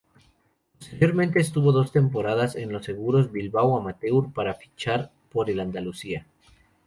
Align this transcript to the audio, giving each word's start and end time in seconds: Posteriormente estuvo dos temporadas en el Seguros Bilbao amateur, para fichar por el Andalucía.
Posteriormente 0.79 1.39
estuvo 1.39 1.71
dos 1.71 1.91
temporadas 1.91 2.55
en 2.55 2.71
el 2.73 2.81
Seguros 2.83 3.31
Bilbao 3.31 3.77
amateur, 3.77 4.33
para 4.33 4.55
fichar 4.55 5.11
por 5.31 5.47
el 5.51 5.59
Andalucía. 5.59 6.25